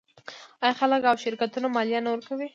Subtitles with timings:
[0.63, 2.47] آیا خلک او شرکتونه مالیه نه ورکوي؟